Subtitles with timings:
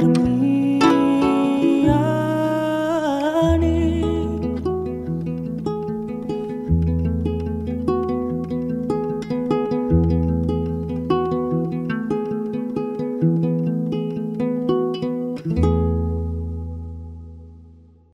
[0.00, 0.61] dejarme